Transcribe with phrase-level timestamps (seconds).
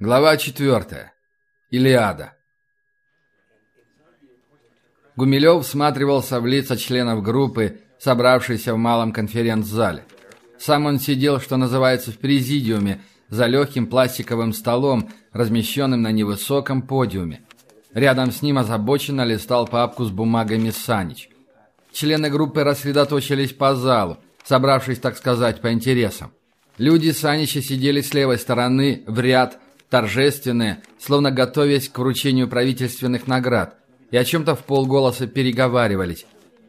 [0.00, 1.12] Глава 4.
[1.70, 2.32] Илиада.
[5.14, 10.04] Гумилев всматривался в лица членов группы, собравшейся в малом конференц-зале.
[10.58, 17.42] Сам он сидел, что называется, в президиуме, за легким пластиковым столом, размещенным на невысоком подиуме.
[17.92, 21.28] Рядом с ним озабоченно листал папку с бумагами Санич.
[21.92, 26.32] Члены группы рассредоточились по залу, собравшись, так сказать, по интересам.
[26.78, 29.58] Люди Санича сидели с левой стороны в ряд–
[29.90, 33.76] торжественные, словно готовясь к вручению правительственных наград,
[34.10, 36.24] и о чем-то в полголоса переговаривались.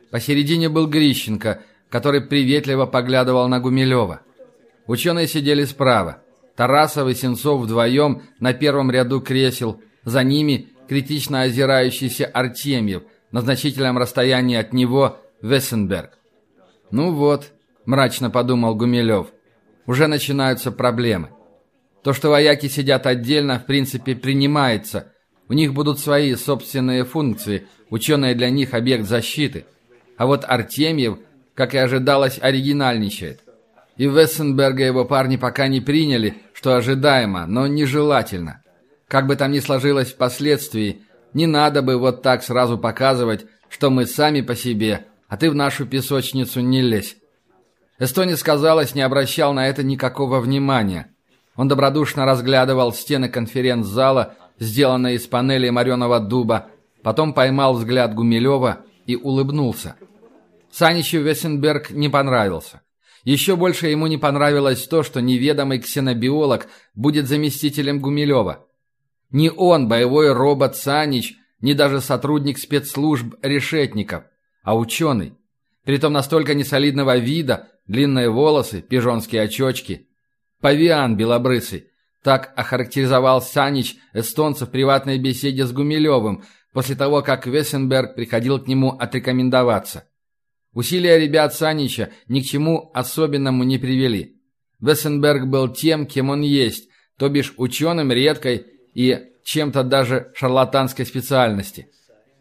[0.09, 4.21] Посередине был Грищенко, который приветливо поглядывал на Гумилева.
[4.88, 6.21] Ученые сидели справа.
[6.55, 13.97] Тарасов и Сенцов вдвоем на первом ряду кресел, за ними критично озирающийся Артемьев, на значительном
[13.97, 16.17] расстоянии от него Вессенберг.
[16.89, 17.52] «Ну вот»,–
[17.85, 19.27] мрачно подумал Гумилев,–
[19.85, 21.30] «уже начинаются проблемы».
[22.03, 25.13] То, что вояки сидят отдельно, в принципе, принимается.
[25.47, 29.66] У них будут свои собственные функции, ученые для них объект защиты.
[30.17, 31.19] А вот Артемьев,
[31.53, 33.41] как и ожидалось, оригинальничает.
[33.97, 38.63] И Вессенберга его парни пока не приняли, что ожидаемо, но нежелательно.
[39.08, 44.05] Как бы там ни сложилось впоследствии, не надо бы вот так сразу показывать, что мы
[44.05, 47.17] сами по себе, а ты в нашу песочницу не лезь.
[47.99, 51.11] Эстонец, казалось, не обращал на это никакого внимания.
[51.55, 56.67] Он добродушно разглядывал стены конференц-зала, сделанные из панелей мореного дуба,
[57.03, 59.95] потом поймал взгляд Гумилева и улыбнулся.
[60.71, 62.81] Саничу Вессенберг не понравился.
[63.23, 68.65] Еще больше ему не понравилось то, что неведомый ксенобиолог будет заместителем Гумилева.
[69.30, 74.23] Не он, боевой робот Санич, не даже сотрудник спецслужб решетников,
[74.63, 75.33] а ученый.
[75.83, 80.08] Притом настолько несолидного вида, длинные волосы, пижонские очечки–
[80.62, 81.88] Павиан белобрысый.
[82.23, 88.67] Так охарактеризовал Санич эстонца в приватной беседе с Гумилевым после того, как Вессенберг приходил к
[88.67, 90.08] нему отрекомендоваться.
[90.73, 94.39] Усилия ребят Санича ни к чему особенному не привели.
[94.80, 101.88] Вессенберг был тем, кем он есть, то бишь ученым редкой и чем-то даже шарлатанской специальности.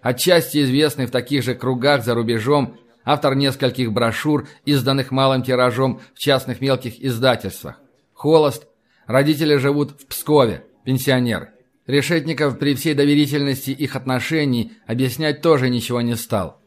[0.02, 6.18] Отчасти известный в таких же кругах за рубежом, автор нескольких брошюр, изданных малым тиражом в
[6.18, 7.80] частных мелких издательствах.
[8.20, 8.66] Холост.
[9.06, 10.66] Родители живут в Пскове.
[10.84, 11.52] Пенсионер.
[11.86, 16.60] Решетников при всей доверительности их отношений объяснять тоже ничего не стал.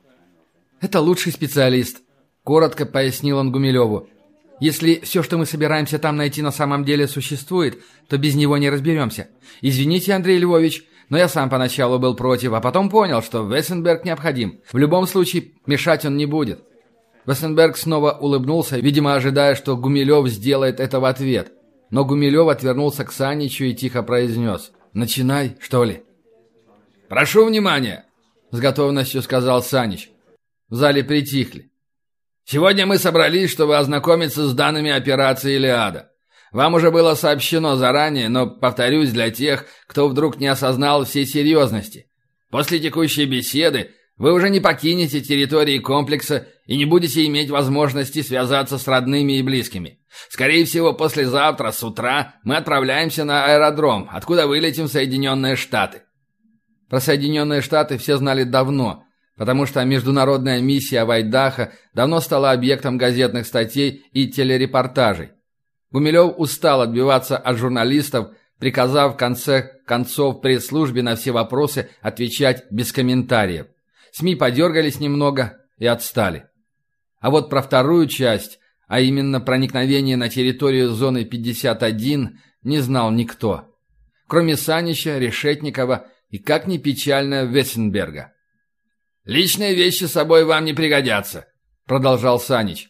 [0.81, 2.01] «Это лучший специалист»,–
[2.43, 4.09] коротко пояснил он Гумилеву.
[4.59, 8.71] «Если все, что мы собираемся там найти, на самом деле существует, то без него не
[8.71, 9.27] разберемся.
[9.61, 14.59] Извините, Андрей Львович, но я сам поначалу был против, а потом понял, что Вессенберг необходим.
[14.71, 16.63] В любом случае, мешать он не будет.
[17.25, 21.53] Вессенберг снова улыбнулся, видимо, ожидая, что Гумилев сделает это в ответ.
[21.89, 26.03] Но Гумилев отвернулся к Саничу и тихо произнес «Начинай, что ли?»
[27.07, 28.05] «Прошу внимания!»–
[28.51, 30.09] с готовностью сказал Санич.
[30.69, 31.71] В зале притихли.
[32.45, 36.09] «Сегодня мы собрались, чтобы ознакомиться с данными операции «Илиада».
[36.51, 42.07] Вам уже было сообщено заранее, но, повторюсь, для тех, кто вдруг не осознал всей серьезности.
[42.51, 48.77] После текущей беседы вы уже не покинете территории комплекса и не будете иметь возможности связаться
[48.77, 49.99] с родными и близкими.
[50.29, 56.03] Скорее всего, послезавтра с утра мы отправляемся на аэродром, откуда вылетим в Соединенные Штаты.
[56.89, 59.03] Про Соединенные Штаты все знали давно,
[59.35, 65.31] потому что международная миссия Вайдаха давно стала объектом газетных статей и телерепортажей.
[65.91, 72.91] Гумилев устал отбиваться от журналистов, приказав в конце концов пресс-службе на все вопросы отвечать без
[72.91, 73.67] комментариев.
[74.13, 76.45] СМИ подергались немного и отстали.
[77.19, 83.75] А вот про вторую часть, а именно проникновение на территорию зоны 51, не знал никто.
[84.27, 88.33] Кроме Санича, Решетникова и, как ни печально, Вессенберга.
[89.25, 91.47] «Личные вещи с собой вам не пригодятся»,—
[91.87, 92.89] продолжал Санич.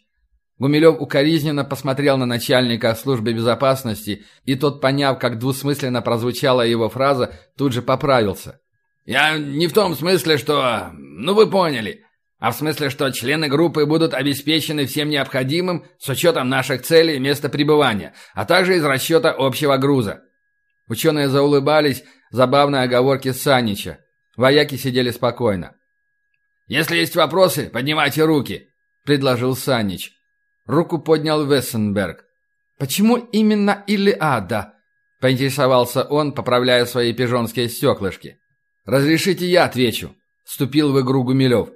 [0.57, 7.33] Гумилев укоризненно посмотрел на начальника службы безопасности, и тот, поняв, как двусмысленно прозвучала его фраза,
[7.57, 8.59] тут же поправился.
[9.05, 10.91] Я не в том смысле, что...
[10.93, 12.05] Ну, вы поняли.
[12.39, 17.19] А в смысле, что члены группы будут обеспечены всем необходимым с учетом наших целей и
[17.19, 20.23] места пребывания, а также из расчета общего груза.
[20.89, 23.99] Ученые заулыбались забавной оговорке Санича.
[24.35, 25.75] Вояки сидели спокойно.
[26.67, 28.69] «Если есть вопросы, поднимайте руки»,—
[29.05, 30.11] предложил Санич.
[30.65, 32.25] Руку поднял Вессенберг.
[32.77, 34.73] «Почему именно Илиада?»—
[35.21, 38.39] поинтересовался он, поправляя свои пижонские стеклышки.
[38.85, 41.69] «Разрешите я отвечу»,— вступил в игру Гумилев.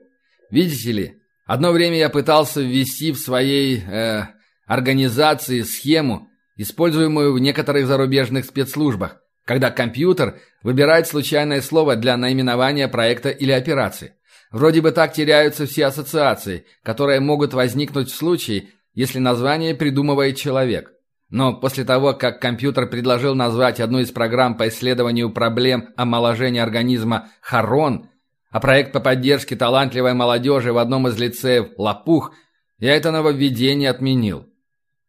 [0.50, 1.14] «Видите ли,
[1.46, 4.28] одно время я пытался ввести в своей, э,
[4.66, 13.30] организации схему, используемую в некоторых зарубежных спецслужбах, когда компьютер выбирает случайное слово для наименования проекта
[13.30, 14.14] или операции.
[14.52, 20.92] Вроде бы так теряются все ассоциации, которые могут возникнуть в случае, если название придумывает человек.
[21.30, 27.30] Но после того, как компьютер предложил назвать одну из программ по исследованию проблем омоложения организма
[27.42, 28.10] «Харон»,
[28.50, 32.34] а проект по поддержке талантливой молодежи в одном из лицеев «Лопух»,
[32.80, 34.48] я это нововведение отменил.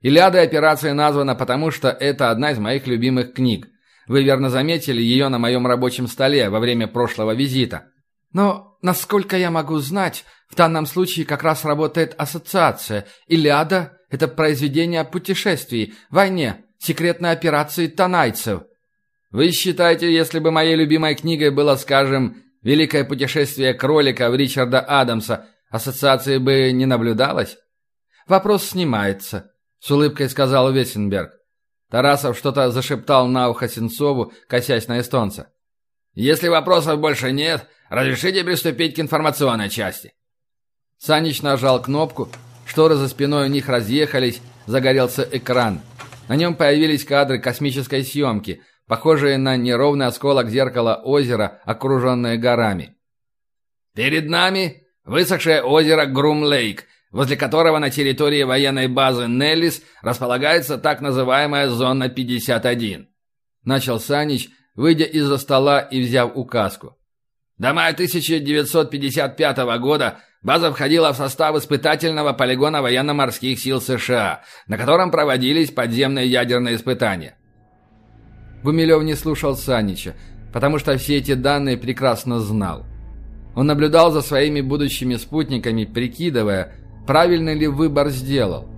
[0.00, 3.68] Илиада операция названа потому, что это одна из моих любимых книг.
[4.06, 7.90] Вы верно заметили ее на моем рабочем столе во время прошлого визита.
[8.32, 13.06] Но, насколько я могу знать, в данном случае как раз работает ассоциация.
[13.26, 18.62] Илиада– это произведение о путешествии, войне, секретной операции тонайцев.
[19.30, 25.46] Вы считаете, если бы моей любимой книгой было, скажем, «Великое путешествие кролика» в Ричарда Адамса,
[25.70, 27.58] ассоциации бы не наблюдалось?
[28.26, 31.32] Вопрос снимается, с улыбкой сказал Вессенберг.
[31.90, 35.52] Тарасов что-то зашептал на ухо Сенцову, косясь на эстонца.
[36.14, 40.12] «Если вопросов больше нет, разрешите приступить к информационной части».
[40.98, 42.28] Санич нажал кнопку,
[42.68, 45.80] шторы за спиной у них разъехались, загорелся экран.
[46.28, 52.96] На нем появились кадры космической съемки, похожие на неровный осколок зеркала озера, окруженное горами.
[53.94, 61.68] «Перед нами высохшее озеро Грум-Лейк», возле которого на территории военной базы Неллис располагается так называемая
[61.68, 63.08] зона 51.
[63.64, 66.96] Начал Санич, выйдя из-за стола и взяв указку.
[67.56, 75.10] До мая 1955 года база входила в состав испытательного полигона военно-морских сил США, на котором
[75.10, 77.36] проводились подземные ядерные испытания.
[78.62, 80.14] Гумилев не слушал Санича,
[80.52, 82.86] потому что все эти данные прекрасно знал.
[83.54, 86.74] Он наблюдал за своими будущими спутниками, прикидывая,
[87.06, 88.68] правильный ли выбор сделал.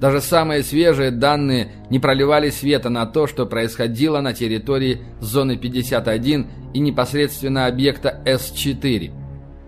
[0.00, 6.46] Даже самые свежие данные не проливали света на то, что происходило на территории зоны 51
[6.72, 9.19] и непосредственно объекта С-4.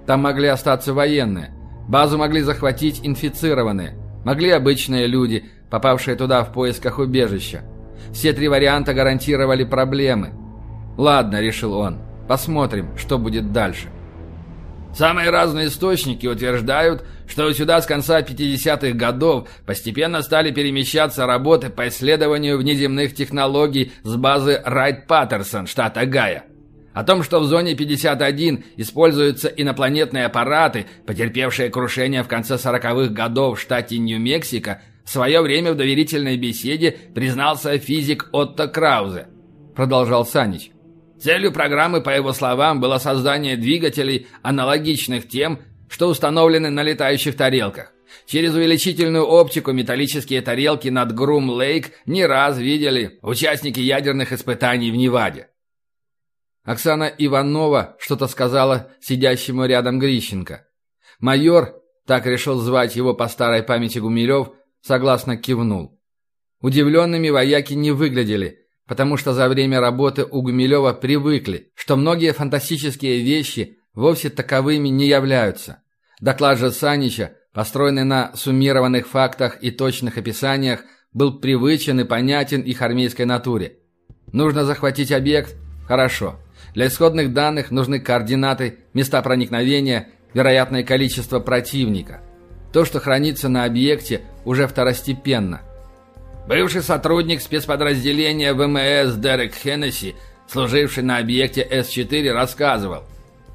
[0.07, 1.53] Там могли остаться военные,
[1.89, 7.63] базу могли захватить инфицированные, могли обычные люди, попавшие туда в поисках убежища.
[8.13, 10.33] Все три варианта гарантировали проблемы.
[10.97, 13.89] «Ладно»,— решил он,— «посмотрим, что будет дальше».
[14.95, 21.89] Самые разные источники утверждают, что сюда с конца 50-х годов постепенно стали перемещаться работы по
[21.89, 26.43] исследованию внеземных технологий с базы Райт-Паттерсон, штат Огайо.
[26.95, 33.59] О том, что в зоне 51 используются инопланетные аппараты, потерпевшие крушение в конце 40-х годов
[33.59, 39.27] в штате Нью-Мексико, в свое время в доверительной беседе признался физик Отто Краузе.
[39.75, 40.71] Продолжал Санич.
[41.19, 47.93] Целью программы, по его словам, было создание двигателей, аналогичных тем, что установлены на летающих тарелках.
[48.27, 55.49] Через увеличительную оптику металлические тарелки над Грум-Лейк не раз видели участники ядерных испытаний в Неваде.
[56.65, 60.67] Оксана Иванова что-то сказала сидящему рядом Грищенко.
[61.19, 61.75] Майор,
[62.07, 64.51] так решил звать его по старой памяти Гумилев,
[64.81, 66.01] согласно кивнул.
[66.61, 73.23] Удивленными вояки не выглядели– потому что за время работы у Гумилева привыкли, что многие фантастические
[73.23, 75.83] вещи вовсе таковыми не являются.
[76.21, 80.81] Доклад же Санича, построенный на суммированных фактах и точных описаниях,
[81.13, 83.79] был привычен и понятен их армейской натуре.
[84.33, 85.57] Нужно захватить объект?
[85.87, 86.39] Хорошо.
[86.75, 92.21] Для исходных данных нужны координаты, места проникновения, вероятное количество противника.
[92.73, 95.61] То, что хранится на объекте, уже второстепенно–
[96.47, 100.17] Бывший сотрудник спецподразделения ВМС Дерек Хеннесси,
[100.49, 103.05] служивший на объекте С-4, рассказывал.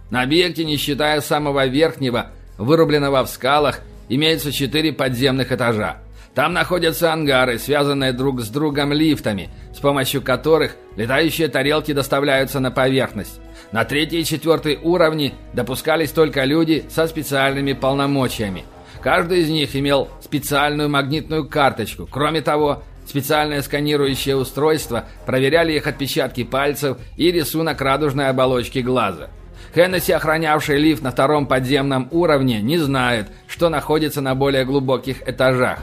[0.09, 5.97] На объекте, не считая самого верхнего, вырубленного в скалах, имеется четыре подземных этажа.
[6.37, 12.69] Там находятся ангары, связанные друг с другом лифтами, с помощью которых летающие тарелки доставляются на
[12.69, 13.41] поверхность.
[13.71, 18.63] На третий и четвертый уровни допускались только люди со специальными полномочиями–
[19.01, 22.07] Каждый из них имел специальную магнитную карточку.
[22.11, 29.29] Кроме того, специальное сканирующее устройство проверяли их отпечатки пальцев и рисунок радужной оболочки глаза.
[29.73, 35.79] Хеннесси, охранявший лифт на втором подземном уровне, не знает, что находится на более глубоких этажах.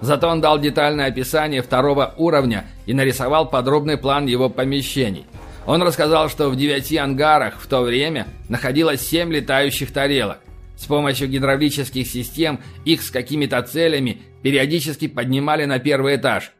[0.00, 5.26] Зато он дал детальное описание второго уровня и нарисовал подробный план его помещений.
[5.66, 10.38] Он рассказал, что в девяти ангарах в то время находилось семь летающих тарелок.
[10.76, 16.52] С помощью гидравлических систем их с какими-то целями периодически поднимали на первый этаж.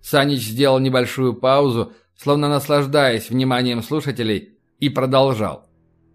[0.00, 5.68] Санич сделал небольшую паузу, словно наслаждаясь вниманием слушателей, и продолжал.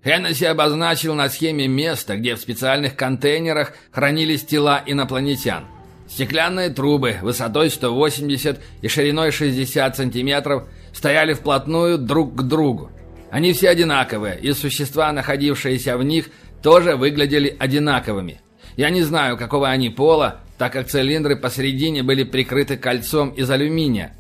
[0.04, 5.66] Хеннесси обозначил на схеме место, где в специальных контейнерах хранились тела инопланетян.
[6.10, 12.92] Стеклянные трубы высотой 180 и шириной 60 сантиметров стояли вплотную друг к другу.
[13.30, 16.30] Они все одинаковые, и существа, находившиеся в них,
[16.64, 18.42] тоже выглядели одинаковыми.
[18.78, 24.14] Я не знаю, какого они пола, так как цилиндры посередине были прикрыты кольцом из алюминия.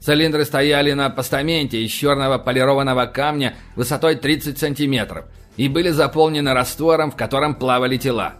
[0.00, 7.10] Цилиндры стояли на постаменте из черного полированного камня высотой 30 сантиметров и были заполнены раствором,
[7.10, 8.34] в котором плавали тела.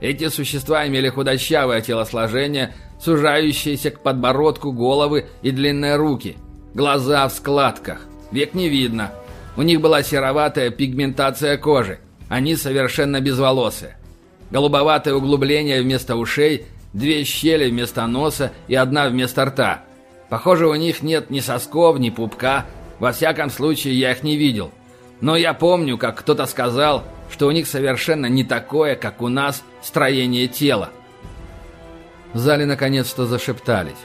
[0.00, 6.36] Эти существа имели худощавое телосложение, сужающиеся к подбородку головы и длинные руки,
[6.74, 9.12] глаза в складках, век не видно.
[9.56, 13.96] У них была сероватая пигментация кожи, они совершенно безволосые.
[14.50, 19.82] Голубоватое углубление вместо ушей, две щели вместо носа и одна вместо рта.
[20.28, 22.66] Похоже, у них нет ни сосков, ни пупка,
[22.98, 24.70] во всяком случае я их не видел.
[25.20, 29.62] Но я помню, как кто-то сказал, что у них совершенно не такое, как у нас,
[29.82, 30.90] строение тела.
[32.32, 33.96] В зале наконец-то зашептались.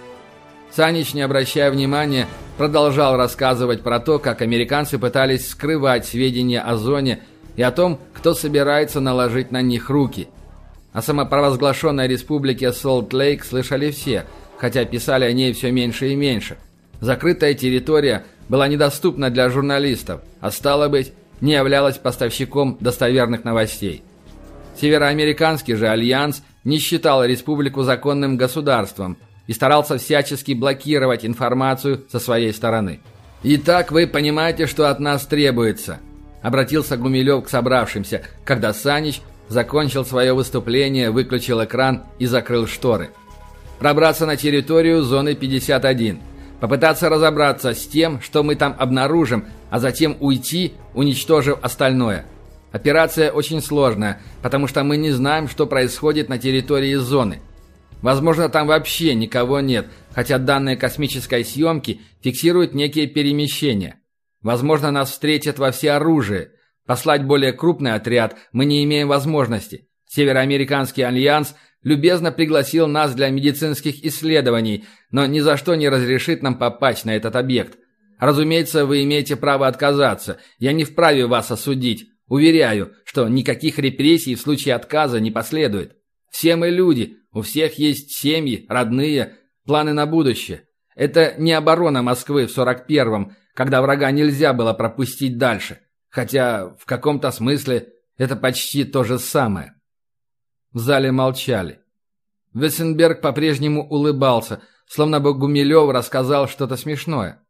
[0.72, 2.28] Санич, не обращая внимания,
[2.58, 7.20] продолжал рассказывать про то, как американцы пытались скрывать сведения о зоне
[7.56, 10.28] и о том, кто собирается наложить на них руки.
[10.92, 14.26] О самопровозглашенной республике Солт-Лейк слышали все,
[14.58, 16.58] хотя писали о ней все меньше и меньше.
[17.02, 24.04] Закрытая территория была недоступна для журналистов, а стало быть, не являлась поставщиком достоверных новостей.
[24.80, 32.54] Североамериканский же альянс не считал республику законным государством и старался всячески блокировать информацию со своей
[32.54, 33.02] стороны.
[33.44, 36.00] «Итак, вы понимаете, что от нас требуется»,–
[36.42, 43.12] обратился Гумилев к собравшимся, когда Санич закончил свое выступление, выключил экран и закрыл шторы.
[43.80, 46.20] «Пробраться на территорию зоны 51»
[46.64, 52.28] попытаться разобраться с тем, что мы там обнаружим, а затем уйти, уничтожив остальное.
[52.72, 57.42] Операция очень сложная, потому что мы не знаем, что происходит на территории зоны.
[58.04, 64.00] Возможно, там вообще никого нет, хотя данные космической съемки фиксируют некие перемещения.
[64.44, 66.50] Возможно, нас встретят во всеоружии.
[66.86, 69.88] Послать более крупный отряд мы не имеем возможности.
[70.06, 76.60] Североамериканский альянс любезно пригласил нас для медицинских исследований, но ни за что не разрешит нам
[76.60, 77.80] попасть на этот объект.
[78.20, 80.40] Разумеется, вы имеете право отказаться.
[80.58, 82.08] Я не вправе вас осудить.
[82.28, 85.98] Уверяю, что никаких репрессий в случае отказа не последует.
[86.30, 90.68] Все мы люди, у всех есть семьи, родные, планы на будущее.
[90.96, 95.80] Это не оборона Москвы в 41-м, когда врага нельзя было пропустить дальше.
[96.10, 99.74] Хотя в каком-то смысле это почти то же самое.
[100.72, 101.80] В зале молчали.
[102.54, 107.43] Вессенберг по-прежнему улыбался, словно бы Гумилев рассказал что-то смешное.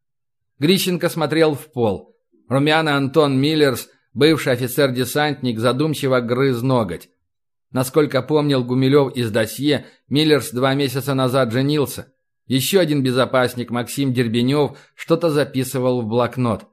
[0.60, 2.16] Грищенко смотрел в пол.
[2.48, 7.10] Румяный Антон Миллерс, бывший офицер-десантник, задумчиво грыз ноготь.
[7.72, 12.14] Насколько помнил Гумилев из досье, Миллерс два месяца назад женился.
[12.46, 16.68] Еще один безопасник, Максим Дербенев, что-то записывал в блокнот.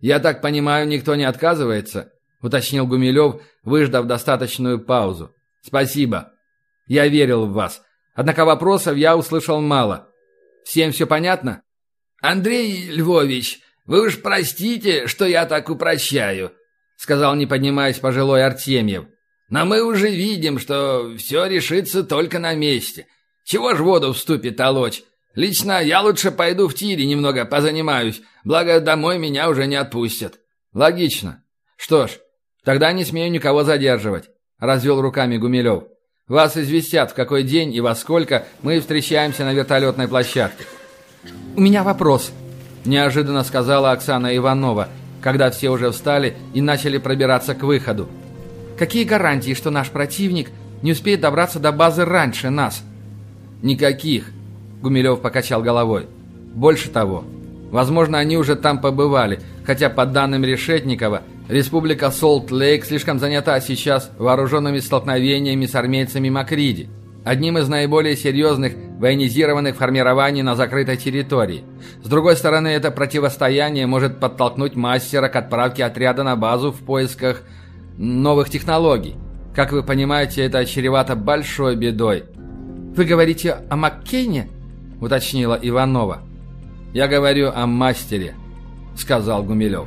[0.00, 5.34] «Я так понимаю, никто не отказывается?»— уточнил Гумилев, выждав достаточную паузу.
[5.62, 6.32] «Спасибо.
[6.86, 7.82] Я верил в вас.
[8.14, 10.08] Однако вопросов я услышал мало.
[10.64, 11.62] Всем все понятно?»
[12.20, 16.52] «Андрей Львович, вы уж простите, что я так упрощаю»,—
[16.96, 19.06] сказал, не поднимаясь пожилой Артемьев.
[19.48, 23.06] «Но мы уже видим, что все решится только на месте.
[23.44, 25.02] Чего ж воду вступит толочь?
[25.34, 30.40] Лично я лучше пойду в тире немного позанимаюсь, благо домой меня уже не отпустят».
[30.74, 31.42] «Логично.
[31.76, 32.18] Что ж,
[32.68, 35.84] «Тогда не смею никого задерживать»,— развел руками Гумилев.
[36.26, 40.66] «Вас известят, в какой день и во сколько мы встречаемся на вертолетной площадке».
[41.56, 42.32] «У меня вопрос»,—
[42.84, 44.88] неожиданно сказала Оксана Иванова,
[45.20, 48.08] когда все уже встали и начали пробираться к выходу.
[48.78, 50.50] «Какие гарантии, что наш противник
[50.82, 52.82] не успеет добраться до базы раньше нас?»
[53.62, 54.30] «Никаких»,—
[54.82, 56.06] Гумилев покачал головой.
[56.54, 57.24] «Больше того,
[57.70, 64.80] возможно, они уже там побывали, хотя по данным Решетникова— Республика Солт-Лейк слишком занята сейчас вооруженными
[64.80, 66.90] столкновениями с армейцами Макриди,
[67.24, 71.64] одним из наиболее серьезных военизированных формирований на закрытой территории.
[72.02, 77.42] С другой стороны, это противостояние может подтолкнуть мастера к отправке отряда на базу в поисках
[77.96, 79.16] новых технологий.
[79.54, 82.24] Как вы понимаете, это чревато большой бедой.
[82.96, 84.48] «Вы говорите о Маккейне?»–
[85.00, 86.22] уточнила Иванова.
[86.92, 88.34] «Я говорю о мастере»,–
[88.96, 89.86] сказал Гумилев.